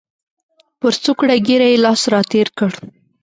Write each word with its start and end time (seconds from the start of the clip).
پر 0.79 0.93
څوکړه 1.03 1.35
ږیره 1.45 1.67
یې 1.71 1.81
لاس 1.85 2.01
را 2.11 2.21
تېر 2.31 2.47
کړ. 2.57 2.71